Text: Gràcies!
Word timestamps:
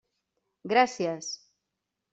Gràcies! 0.73 1.31